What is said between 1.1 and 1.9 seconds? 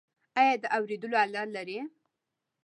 آله لرئ؟